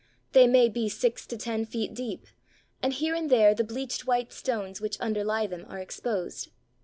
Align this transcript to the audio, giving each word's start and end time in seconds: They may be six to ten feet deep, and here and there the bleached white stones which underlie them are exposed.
They 0.31 0.47
may 0.47 0.67
be 0.67 0.89
six 0.89 1.27
to 1.27 1.37
ten 1.37 1.63
feet 1.63 1.93
deep, 1.93 2.25
and 2.81 2.91
here 2.91 3.13
and 3.13 3.29
there 3.29 3.53
the 3.53 3.63
bleached 3.63 4.07
white 4.07 4.33
stones 4.33 4.81
which 4.81 4.99
underlie 4.99 5.45
them 5.45 5.63
are 5.69 5.77
exposed. 5.77 6.49